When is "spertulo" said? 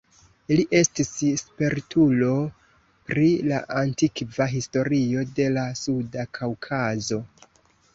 1.41-2.31